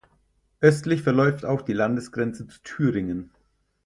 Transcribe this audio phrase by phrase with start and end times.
[0.61, 3.29] Östlich verläuft auch die Landesgrenze zu Thüringen.